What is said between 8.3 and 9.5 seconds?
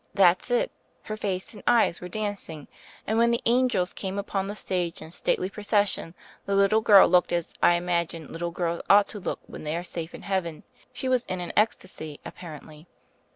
little girls ought to look